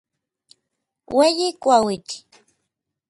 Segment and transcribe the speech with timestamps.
[1.17, 2.15] Ueyi kuauitl.